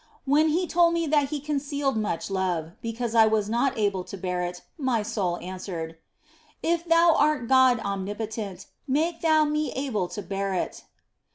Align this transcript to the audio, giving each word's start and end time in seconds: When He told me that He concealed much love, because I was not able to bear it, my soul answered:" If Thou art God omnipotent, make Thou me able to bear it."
When 0.25 0.47
He 0.49 0.65
told 0.65 0.95
me 0.95 1.05
that 1.05 1.29
He 1.29 1.39
concealed 1.39 1.95
much 1.95 2.31
love, 2.31 2.71
because 2.81 3.13
I 3.13 3.27
was 3.27 3.47
not 3.47 3.77
able 3.77 4.03
to 4.05 4.17
bear 4.17 4.41
it, 4.41 4.63
my 4.75 5.03
soul 5.03 5.37
answered:" 5.43 5.95
If 6.73 6.85
Thou 6.85 7.13
art 7.15 7.47
God 7.47 7.79
omnipotent, 7.81 8.65
make 8.87 9.21
Thou 9.21 9.45
me 9.45 9.71
able 9.73 10.07
to 10.07 10.23
bear 10.23 10.55
it." 10.55 10.85